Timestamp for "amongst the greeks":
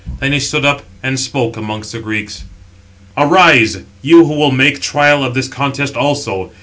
1.57-2.43